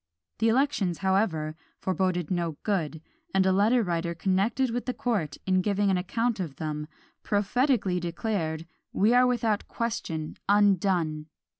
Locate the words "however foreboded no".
1.05-2.57